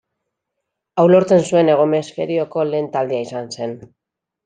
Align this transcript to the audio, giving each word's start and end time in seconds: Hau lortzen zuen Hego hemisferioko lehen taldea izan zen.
Hau 0.95 1.03
lortzen 1.11 1.45
zuen 1.51 1.71
Hego 1.75 1.85
hemisferioko 1.91 2.67
lehen 2.73 2.91
taldea 2.99 3.31
izan 3.31 3.57
zen. 3.59 3.81